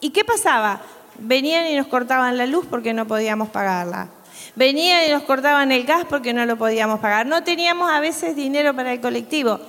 [0.00, 0.80] ¿Y qué pasaba?
[1.18, 4.08] Venían y nos cortaban la luz porque no podíamos pagarla.
[4.54, 7.26] Venían y nos cortaban el gas porque no lo podíamos pagar.
[7.26, 9.60] No teníamos a veces dinero para el colectivo,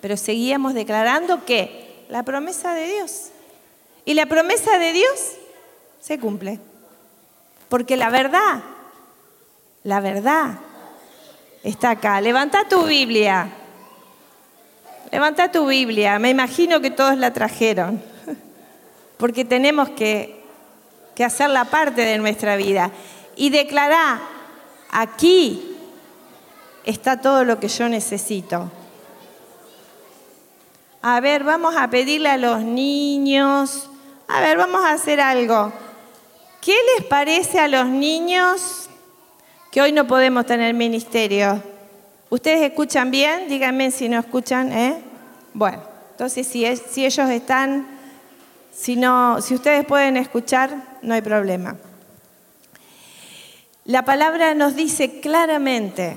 [0.00, 3.30] pero seguíamos declarando que la promesa de Dios.
[4.04, 5.32] Y la promesa de Dios
[6.00, 6.60] se cumple.
[7.68, 8.62] Porque la verdad,
[9.82, 10.58] la verdad
[11.62, 12.20] está acá.
[12.20, 13.48] Levanta tu Biblia.
[15.10, 16.18] Levanta tu Biblia.
[16.18, 18.02] Me imagino que todos la trajeron.
[19.16, 20.44] Porque tenemos que,
[21.14, 22.90] que hacer la parte de nuestra vida.
[23.36, 24.20] Y declarar
[24.90, 25.76] aquí
[26.84, 28.70] está todo lo que yo necesito.
[31.02, 33.90] A ver, vamos a pedirle a los niños,
[34.28, 35.72] a ver, vamos a hacer algo.
[36.62, 38.88] ¿Qué les parece a los niños
[39.70, 41.62] que hoy no podemos tener ministerio?
[42.30, 43.48] ¿Ustedes escuchan bien?
[43.48, 45.02] Díganme si no escuchan, ¿eh?
[45.52, 47.86] Bueno, entonces si, si ellos están,
[48.72, 51.76] si, no, si ustedes pueden escuchar, no hay problema.
[53.86, 56.16] La palabra nos dice claramente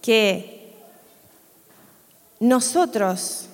[0.00, 0.74] que
[2.40, 3.48] nosotros,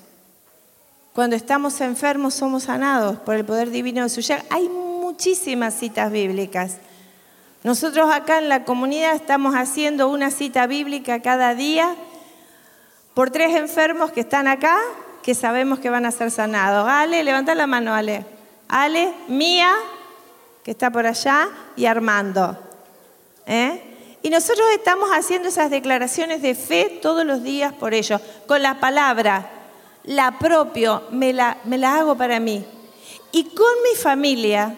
[1.12, 4.44] cuando estamos enfermos, somos sanados por el poder divino de su llaga.
[4.48, 6.76] Hay muchísimas citas bíblicas.
[7.64, 11.96] Nosotros acá en la comunidad estamos haciendo una cita bíblica cada día
[13.12, 14.78] por tres enfermos que están acá,
[15.24, 16.88] que sabemos que van a ser sanados.
[16.88, 18.24] Ale, levanta la mano, Ale.
[18.68, 19.72] Ale, Mía,
[20.62, 22.71] que está por allá, y Armando.
[23.52, 23.82] ¿Eh?
[24.22, 28.80] Y nosotros estamos haciendo esas declaraciones de fe todos los días por ellos, con la
[28.80, 29.50] palabra,
[30.04, 32.64] la propio, me la, me la hago para mí.
[33.30, 34.74] Y con mi familia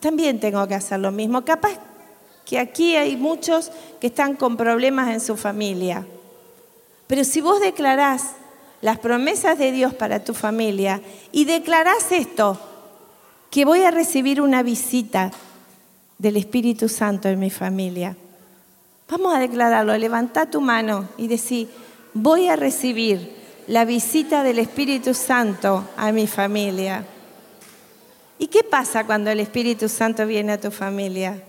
[0.00, 1.44] también tengo que hacer lo mismo.
[1.44, 1.78] Capaz
[2.44, 6.04] que aquí hay muchos que están con problemas en su familia.
[7.06, 8.32] Pero si vos declarás
[8.80, 11.00] las promesas de Dios para tu familia
[11.30, 12.58] y declarás esto,
[13.48, 15.30] que voy a recibir una visita
[16.18, 18.16] del Espíritu Santo en mi familia.
[19.08, 21.68] Vamos a declararlo, levanta tu mano y decir,
[22.12, 23.36] voy a recibir
[23.68, 27.04] la visita del Espíritu Santo a mi familia.
[28.38, 31.42] ¿Y qué pasa cuando el Espíritu Santo viene a tu familia?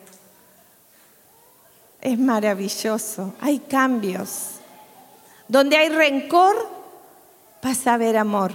[2.01, 4.51] Es maravilloso, hay cambios.
[5.47, 6.55] Donde hay rencor,
[7.61, 8.53] pasa a haber amor.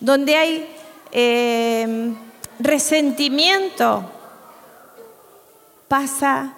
[0.00, 0.68] Donde hay
[1.12, 2.14] eh,
[2.58, 4.10] resentimiento,
[5.88, 6.54] pasa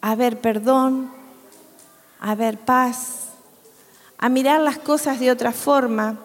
[0.00, 1.12] a haber perdón,
[2.20, 3.28] a haber paz,
[4.18, 6.18] a mirar las cosas de otra forma.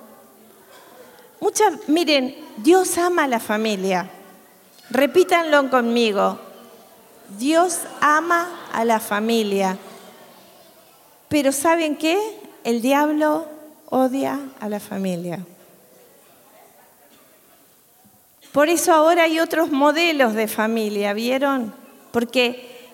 [1.39, 4.09] Muchas, miren, Dios ama a la familia.
[4.89, 6.39] Repítanlo conmigo.
[7.37, 9.77] Dios ama a la familia.
[11.29, 12.17] Pero ¿saben qué?
[12.63, 13.47] El diablo
[13.89, 15.45] odia a la familia.
[18.53, 21.73] Por eso ahora hay otros modelos de familia, ¿vieron?
[22.11, 22.87] Porque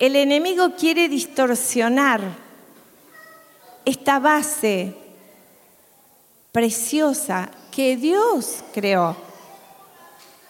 [0.00, 2.20] el enemigo quiere distorsionar
[3.84, 4.94] esta base
[6.50, 9.16] preciosa que Dios creó.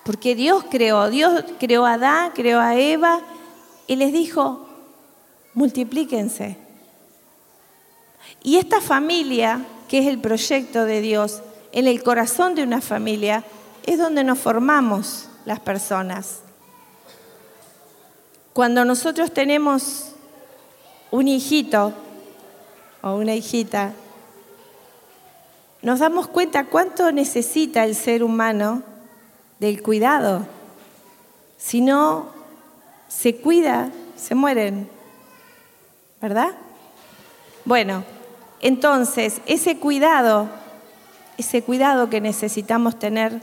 [0.05, 3.21] Porque Dios creó, Dios creó a Adán, creó a Eva
[3.87, 4.67] y les dijo,
[5.53, 6.57] multiplíquense.
[8.43, 11.43] Y esta familia, que es el proyecto de Dios,
[11.73, 13.45] en el corazón de una familia,
[13.87, 16.41] es donde nos formamos las personas.
[18.53, 20.13] Cuando nosotros tenemos
[21.11, 21.93] un hijito
[23.03, 23.93] o una hijita,
[25.83, 28.83] nos damos cuenta cuánto necesita el ser humano
[29.61, 30.47] del cuidado.
[31.59, 32.31] Si no
[33.09, 34.89] se cuida, se mueren.
[36.21, 36.55] ¿Verdad?
[37.65, 38.05] Bueno,
[38.61, 40.49] entonces ese cuidado,
[41.37, 43.43] ese cuidado que necesitamos tener,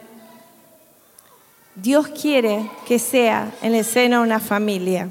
[1.75, 5.09] Dios quiere que sea en el seno una familia.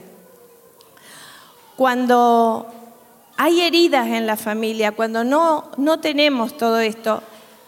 [1.76, 2.66] Cuando
[3.36, 7.22] hay heridas en la familia, cuando no, no tenemos todo esto,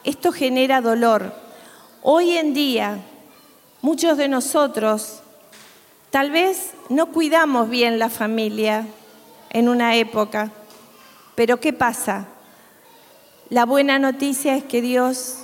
[0.04, 1.34] esto genera dolor.
[2.02, 2.98] Hoy en día,
[3.82, 5.20] muchos de nosotros
[6.10, 8.86] tal vez no cuidamos bien la familia
[9.50, 10.52] en una época,
[11.34, 12.28] pero ¿qué pasa?
[13.48, 15.43] La buena noticia es que Dios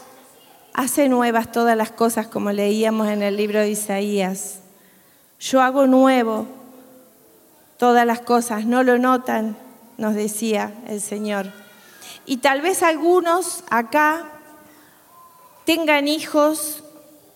[0.74, 4.60] hace nuevas todas las cosas como leíamos en el libro de Isaías.
[5.38, 6.46] Yo hago nuevo
[7.78, 9.56] todas las cosas, ¿no lo notan?
[10.00, 11.52] nos decía el Señor.
[12.24, 14.24] Y tal vez algunos acá
[15.66, 16.82] tengan hijos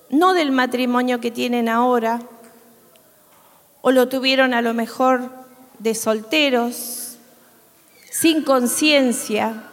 [0.09, 2.21] no del matrimonio que tienen ahora,
[3.83, 5.31] o lo tuvieron a lo mejor
[5.79, 7.19] de solteros,
[8.11, 9.65] sin conciencia,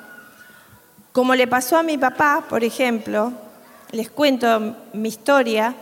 [1.13, 3.31] como le pasó a mi papá, por ejemplo,
[3.91, 5.75] les cuento mi historia,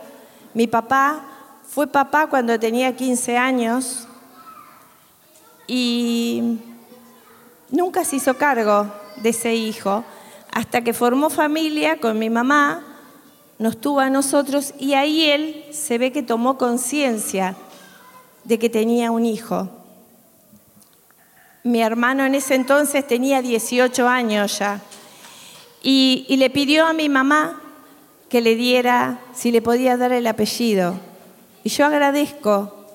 [0.54, 1.24] mi papá
[1.68, 4.08] fue papá cuando tenía 15 años
[5.66, 6.58] y
[7.70, 10.04] nunca se hizo cargo de ese hijo
[10.52, 12.82] hasta que formó familia con mi mamá,
[13.58, 17.54] nos tuvo a nosotros y ahí él se ve que tomó conciencia
[18.42, 19.68] de que tenía un hijo.
[21.62, 24.80] Mi hermano en ese entonces tenía 18 años ya
[25.82, 27.59] y, le pidió a mi mamá
[28.30, 30.94] que le diera, si le podía dar el apellido.
[31.64, 32.86] Y yo agradezco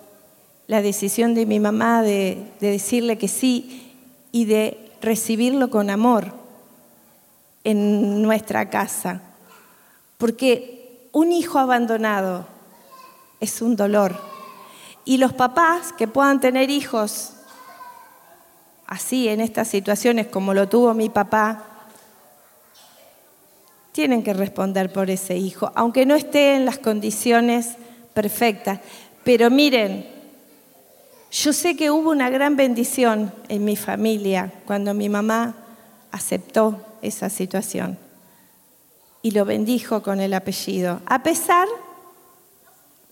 [0.66, 3.94] la decisión de mi mamá de, de decirle que sí
[4.32, 6.34] y de recibirlo con amor
[7.66, 9.22] en nuestra casa.
[10.18, 12.48] Porque un hijo abandonado
[13.42, 14.18] es un dolor.
[15.04, 17.34] Y los papás que puedan tener hijos
[18.88, 21.75] así en estas situaciones como lo tuvo mi papá,
[23.96, 27.78] tienen que responder por ese hijo, aunque no esté en las condiciones
[28.14, 28.82] perfectas.
[29.24, 30.06] Pero miren,
[31.32, 35.56] yo sé que hubo una gran bendición en mi familia cuando mi mamá
[36.12, 37.98] aceptó esa situación
[39.22, 41.70] y lo bendijo con el apellido, a pesar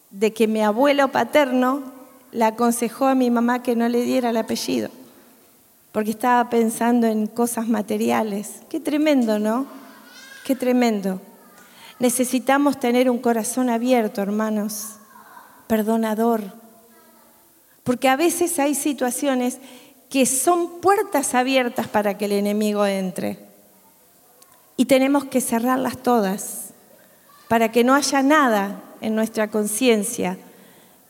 [0.09, 1.81] de que mi abuelo paterno
[2.33, 4.89] le aconsejó a mi mamá que no le diera el apellido,
[5.93, 8.63] porque estaba pensando en cosas materiales.
[8.69, 9.82] Qué tremendo, ¿no?
[10.43, 11.21] Qué tremendo.
[11.99, 14.97] Necesitamos tener un corazón abierto, hermanos,
[15.67, 16.41] perdonador,
[17.83, 19.59] porque a veces hay situaciones
[20.09, 23.39] que son puertas abiertas para que el enemigo entre.
[24.75, 26.73] Y tenemos que cerrarlas todas
[27.47, 30.37] para que no haya nada en nuestra conciencia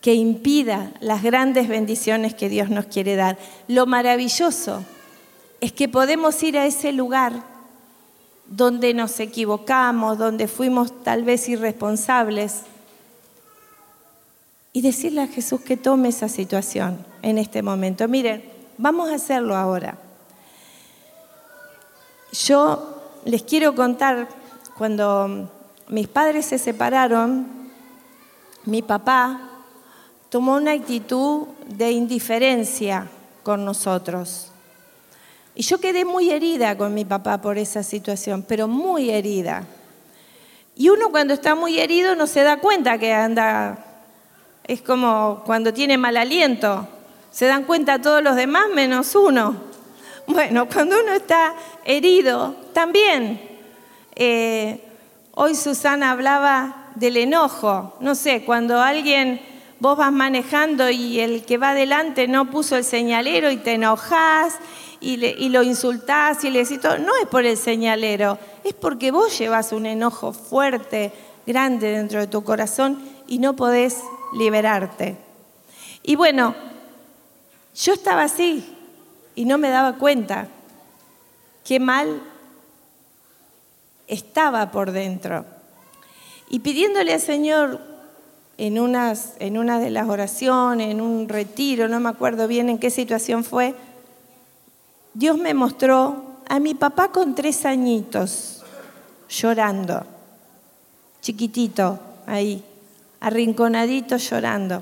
[0.01, 3.37] que impida las grandes bendiciones que Dios nos quiere dar.
[3.67, 4.83] Lo maravilloso
[5.61, 7.52] es que podemos ir a ese lugar
[8.47, 12.63] donde nos equivocamos, donde fuimos tal vez irresponsables,
[14.73, 18.07] y decirle a Jesús que tome esa situación en este momento.
[18.07, 18.43] Miren,
[18.77, 19.99] vamos a hacerlo ahora.
[22.31, 24.27] Yo les quiero contar,
[24.75, 25.51] cuando
[25.89, 27.45] mis padres se separaron,
[28.65, 29.49] mi papá
[30.29, 33.07] tomó una actitud de indiferencia
[33.43, 34.52] con nosotros.
[35.55, 39.63] Y yo quedé muy herida con mi papá por esa situación, pero muy herida.
[40.75, 43.77] Y uno cuando está muy herido no se da cuenta que anda,
[44.63, 46.87] es como cuando tiene mal aliento,
[47.31, 49.55] se dan cuenta todos los demás menos uno.
[50.25, 53.41] Bueno, cuando uno está herido, también.
[54.15, 54.81] Eh,
[55.33, 57.97] hoy Susana hablaba del enojo.
[57.99, 59.41] No sé, cuando alguien,
[59.79, 64.59] vos vas manejando y el que va adelante no puso el señalero y te enojás
[65.03, 69.37] y, lo insultás y le decís todo, no es por el señalero, es porque vos
[69.37, 71.11] llevas un enojo fuerte,
[71.45, 73.97] grande dentro de tu corazón y no podés
[74.37, 75.17] liberarte.
[76.03, 76.55] Y bueno,
[77.75, 78.65] yo estaba así
[79.35, 80.47] y no me daba cuenta
[81.65, 82.21] qué mal
[84.07, 85.45] estaba por dentro.
[86.49, 87.81] Y pidiéndole al Señor
[88.57, 92.77] en, unas, en una de las oraciones, en un retiro, no me acuerdo bien en
[92.77, 93.75] qué situación fue,
[95.13, 98.63] Dios me mostró a mi papá con tres añitos,
[99.29, 100.03] llorando,
[101.21, 102.63] chiquitito, ahí,
[103.19, 104.81] arrinconadito llorando.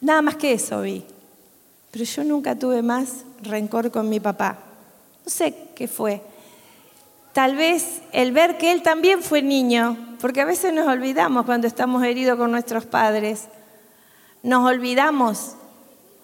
[0.00, 1.04] Nada más que eso vi.
[1.92, 4.58] Pero yo nunca tuve más rencor con mi papá.
[5.24, 6.22] No sé qué fue.
[7.32, 11.66] Tal vez el ver que él también fue niño, porque a veces nos olvidamos cuando
[11.66, 13.48] estamos heridos con nuestros padres.
[14.42, 15.54] Nos olvidamos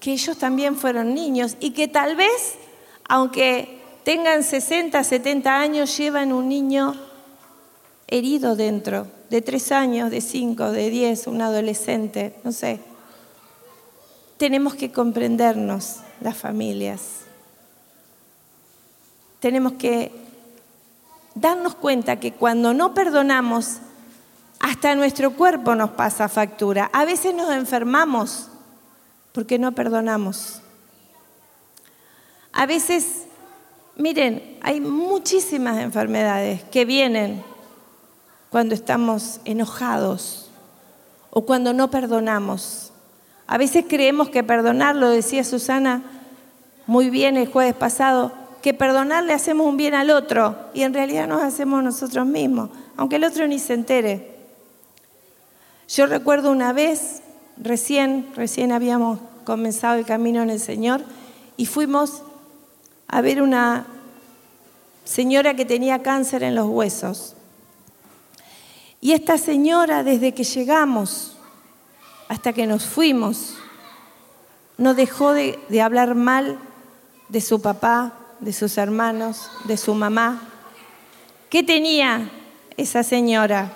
[0.01, 2.55] que ellos también fueron niños y que tal vez,
[3.09, 6.95] aunque tengan 60, 70 años, llevan un niño
[8.07, 12.81] herido dentro, de 3 años, de 5, de 10, un adolescente, no sé.
[14.39, 17.01] Tenemos que comprendernos las familias.
[19.41, 20.11] Tenemos que
[21.35, 23.79] darnos cuenta que cuando no perdonamos,
[24.61, 26.91] hasta nuestro cuerpo nos pasa factura.
[26.93, 28.49] A veces nos enfermamos
[29.39, 30.63] porque no perdonamos.
[32.53, 33.27] A veces,
[33.95, 37.45] miren, hay muchísimas enfermedades que vienen
[38.51, 40.51] cuando estamos enojados
[41.31, 42.93] o cuando no perdonamos.
[43.47, 46.03] A veces creemos que perdonar, lo decía Susana
[46.89, 50.95] muy bien el jueves pasado, que perdonar le hacemos un bien al otro y en
[50.95, 54.35] realidad nos hacemos nosotros mismos, aunque el otro ni se entere.
[55.87, 57.23] Yo recuerdo una vez
[57.61, 61.03] recién, recién habíamos comenzado el camino en el Señor
[61.57, 62.23] y fuimos
[63.07, 63.87] a ver una
[65.05, 67.35] señora que tenía cáncer en los huesos.
[69.01, 71.37] Y esta señora, desde que llegamos
[72.29, 73.55] hasta que nos fuimos,
[74.77, 76.59] no dejó de, de hablar mal
[77.29, 80.43] de su papá, de sus hermanos, de su mamá.
[81.49, 82.31] ¿Qué tenía
[82.77, 83.73] esa señora?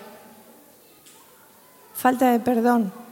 [1.95, 3.02] Falta de perdón.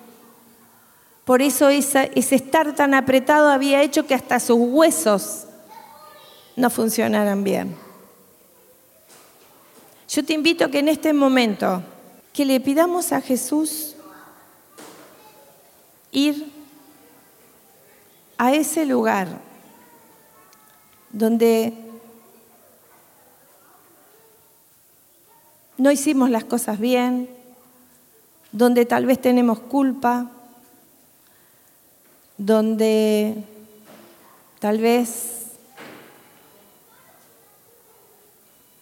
[1.26, 5.46] Por eso ese estar tan apretado había hecho que hasta sus huesos
[6.56, 7.76] no funcionaran bien.
[10.10, 11.84] Yo te invito que en este momento
[12.34, 13.96] que le pidamos a Jesús
[16.12, 16.52] ir
[18.38, 19.28] a ese lugar
[21.12, 21.74] donde
[25.78, 27.30] no hicimos las cosas bien,
[28.52, 30.30] donde tal vez tenemos culpa,
[32.42, 33.36] donde
[34.60, 35.44] tal vez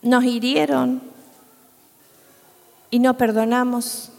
[0.02, 1.02] nos hirieron
[2.90, 4.12] y no perdonamos.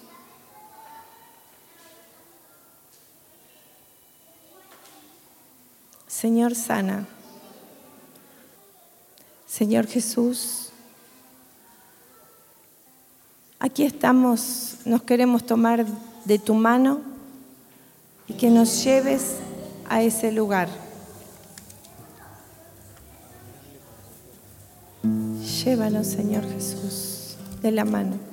[6.06, 7.06] Señor sana.
[9.46, 10.68] Señor Jesús,
[13.58, 15.86] aquí estamos, nos queremos tomar
[16.26, 17.09] de tu mano
[18.30, 19.38] y que nos lleves
[19.88, 20.68] a ese lugar.
[25.64, 28.30] Llévanos, Señor Jesús, de la mano.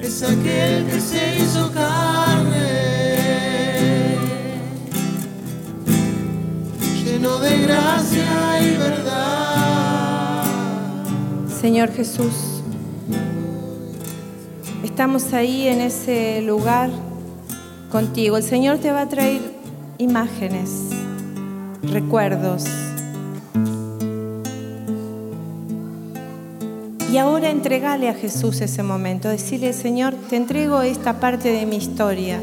[0.00, 2.68] es aquel que se hizo carne,
[7.04, 10.44] lleno de gracia y verdad.
[11.60, 12.45] Señor Jesús,
[14.96, 16.88] estamos ahí en ese lugar
[17.92, 18.38] contigo.
[18.38, 19.42] El Señor te va a traer
[19.98, 20.70] imágenes,
[21.82, 22.64] recuerdos.
[27.12, 31.76] Y ahora entregale a Jesús ese momento, decirle, Señor, te entrego esta parte de mi
[31.76, 32.40] historia.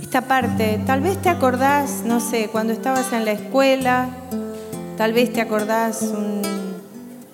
[0.00, 4.10] Esta parte, tal vez te acordás, no sé, cuando estabas en la escuela,
[4.96, 6.55] tal vez te acordás un,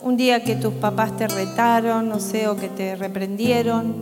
[0.03, 3.95] un día que tus papás te retaron, no sé, o que te reprendieron,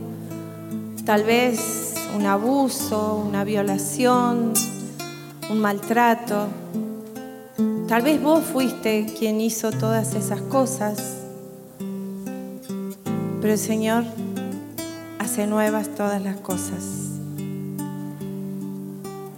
[1.05, 4.53] tal vez un abuso, una violación,
[5.51, 6.47] un maltrato.
[7.87, 11.17] Tal vez vos fuiste quien hizo todas esas cosas,
[13.41, 14.05] pero el Señor
[15.19, 16.85] hace nuevas todas las cosas.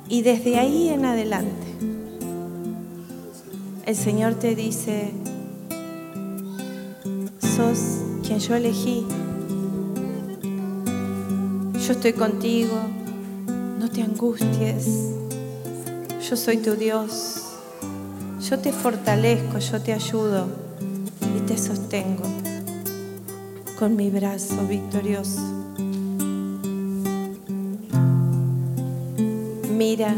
[0.08, 1.66] Y desde ahí en adelante,
[3.86, 5.12] el Señor te dice,
[7.56, 7.78] sos
[8.26, 9.06] quien yo elegí.
[11.74, 12.80] Yo estoy contigo,
[13.78, 14.86] no te angusties.
[16.28, 17.42] Yo soy tu Dios.
[18.48, 20.46] Yo te fortalezco, yo te ayudo
[21.36, 22.24] y te sostengo
[23.78, 25.40] con mi brazo victorioso.
[29.76, 30.14] Mira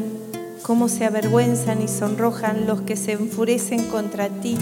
[0.63, 4.57] cómo se avergüenzan y sonrojan los que se enfurecen contra ti.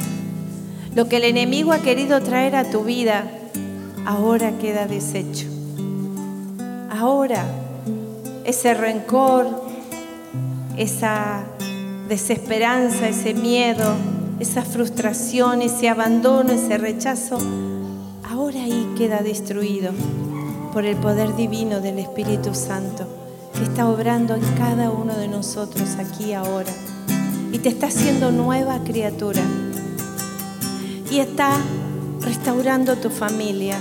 [0.95, 3.24] Lo que el enemigo ha querido traer a tu vida,
[4.05, 5.47] ahora queda deshecho.
[6.90, 7.45] Ahora
[8.45, 9.47] ese rencor,
[10.76, 11.45] esa
[12.09, 13.95] desesperanza, ese miedo,
[14.38, 17.38] esa frustración, ese abandono, ese rechazo,
[18.28, 19.93] ahora ahí queda destruido
[20.72, 23.07] por el poder divino del Espíritu Santo
[23.55, 26.72] que está obrando en cada uno de nosotros aquí ahora
[27.53, 29.43] y te está haciendo nueva criatura
[31.13, 31.61] y está
[32.23, 33.77] restaurando tu familia.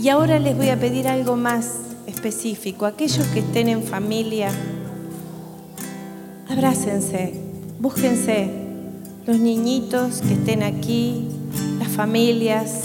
[0.00, 1.74] Y ahora les voy a pedir algo más
[2.06, 2.86] específico.
[2.86, 4.50] Aquellos que estén en familia,
[6.48, 7.34] abrácense,
[7.78, 8.48] búsquense
[9.26, 11.28] los niñitos que estén aquí,
[11.78, 12.84] las familias,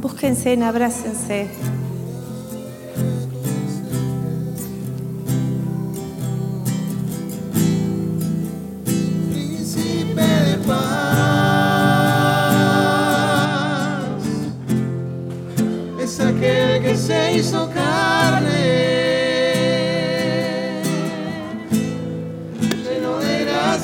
[0.00, 1.48] búsquense, abrácense.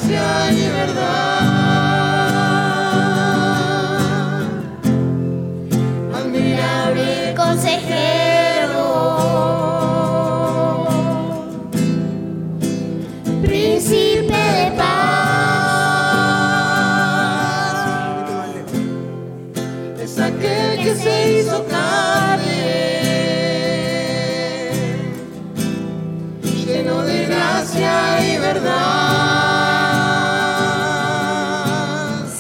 [0.07, 1.28] Gracia y verdad,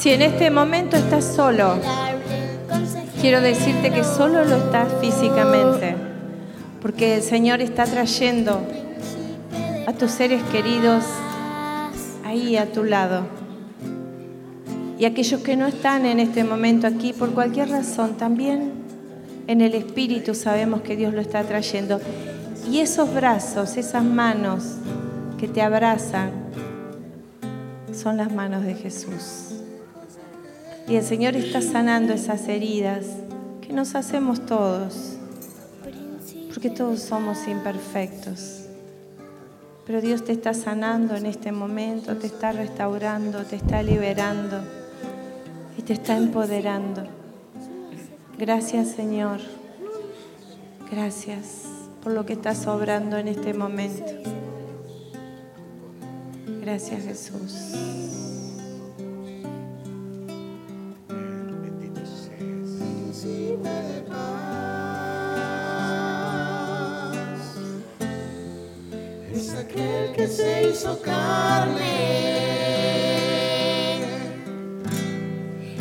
[0.09, 1.79] Si en este momento estás solo,
[3.21, 5.97] quiero decirte que solo lo estás físicamente,
[6.81, 8.67] porque el Señor está trayendo
[9.87, 11.05] a tus seres queridos
[12.25, 13.27] ahí a tu lado.
[14.99, 18.73] Y aquellos que no están en este momento aquí por cualquier razón, también
[19.47, 22.01] en el Espíritu sabemos que Dios lo está trayendo.
[22.73, 24.77] Y esos brazos, esas manos
[25.39, 26.31] que te abrazan
[27.93, 29.49] son las manos de Jesús.
[30.89, 33.05] Y el Señor está sanando esas heridas
[33.61, 35.19] que nos hacemos todos,
[36.49, 38.65] porque todos somos imperfectos.
[39.87, 44.63] Pero Dios te está sanando en este momento, te está restaurando, te está liberando
[45.77, 47.05] y te está empoderando.
[48.39, 49.41] Gracias Señor.
[50.91, 51.65] Gracias
[52.03, 54.05] por lo que estás obrando en este momento.
[56.63, 58.28] Gracias Jesús.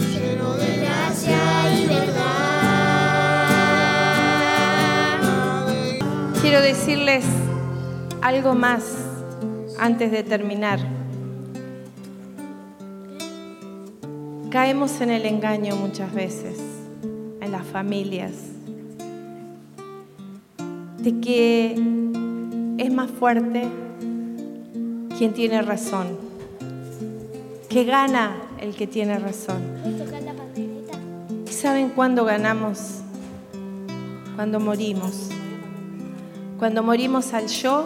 [0.09, 1.39] Lleno de gracia
[1.73, 2.37] y verdad.
[6.41, 7.25] Quiero decirles
[8.21, 8.83] algo más
[9.79, 10.79] antes de terminar.
[14.49, 16.57] Caemos en el engaño muchas veces,
[17.41, 18.31] en las familias,
[20.99, 21.73] de que
[22.77, 23.69] es más fuerte
[25.17, 26.15] quien tiene razón,
[27.69, 29.63] que gana el que tiene razón.
[31.47, 33.01] ¿Y saben cuándo ganamos?
[34.35, 35.29] Cuando morimos.
[36.59, 37.85] Cuando morimos al yo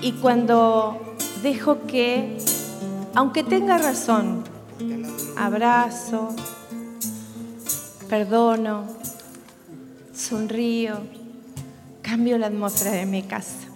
[0.00, 0.98] y cuando
[1.42, 2.38] dejo que,
[3.14, 4.44] aunque tenga razón,
[5.36, 6.30] abrazo,
[8.08, 8.84] perdono,
[10.14, 11.00] sonrío,
[12.00, 13.71] cambio la atmósfera de mi casa.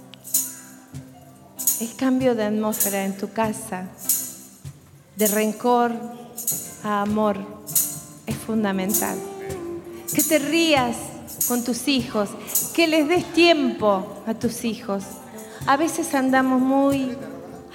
[1.79, 3.89] El cambio de atmósfera en tu casa,
[5.15, 5.93] de rencor
[6.83, 7.37] a amor,
[8.25, 9.19] es fundamental.
[10.15, 10.97] Que te rías
[11.47, 12.31] con tus hijos,
[12.75, 15.05] que les des tiempo a tus hijos.
[15.67, 17.15] A veces andamos muy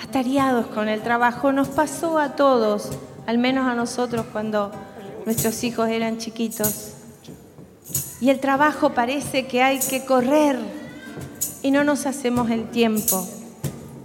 [0.04, 1.52] atareados con el trabajo.
[1.52, 2.90] Nos pasó a todos,
[3.28, 4.72] al menos a nosotros cuando
[5.28, 6.94] nuestros hijos eran chiquitos.
[8.20, 10.58] Y el trabajo parece que hay que correr
[11.62, 13.28] y no nos hacemos el tiempo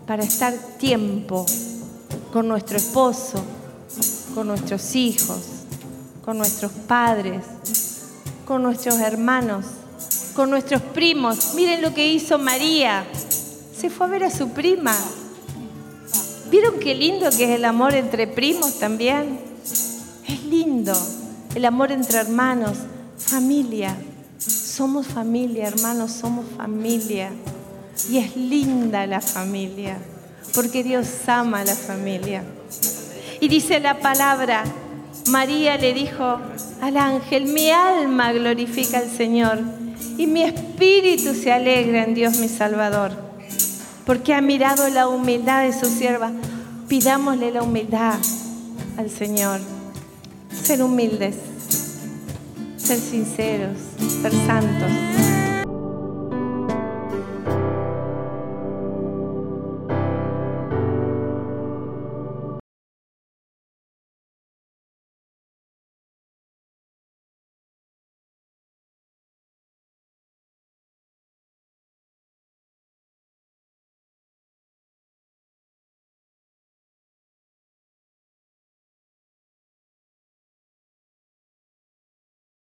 [0.06, 1.44] para estar tiempo
[2.32, 3.42] con nuestro esposo,
[4.34, 5.38] con nuestros hijos,
[6.24, 7.44] con nuestros padres,
[8.46, 9.66] con nuestros hermanos,
[10.34, 11.54] con nuestros primos.
[11.54, 13.04] Miren lo que hizo María.
[13.76, 14.94] Se fue a ver a su prima.
[16.50, 19.40] ¿Vieron qué lindo que es el amor entre primos también?
[20.28, 20.94] Es lindo.
[21.54, 22.78] El amor entre hermanos,
[23.18, 23.96] familia.
[24.38, 27.30] Somos familia, hermanos, somos familia.
[28.10, 29.98] Y es linda la familia,
[30.54, 32.44] porque Dios ama a la familia.
[33.40, 34.64] Y dice la palabra,
[35.28, 36.38] María le dijo
[36.80, 39.58] al ángel, mi alma glorifica al Señor
[40.16, 43.12] y mi espíritu se alegra en Dios mi Salvador,
[44.04, 46.32] porque ha mirado la humildad de su sierva.
[46.88, 48.14] Pidámosle la humildad
[48.96, 49.60] al Señor,
[50.62, 51.36] ser humildes,
[52.76, 53.76] ser sinceros,
[54.22, 55.45] ser santos.